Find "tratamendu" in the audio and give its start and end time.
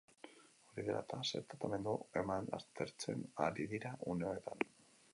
1.51-1.95